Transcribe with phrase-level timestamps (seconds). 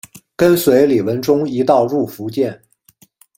[0.35, 2.59] 跟随李文忠一道入福建。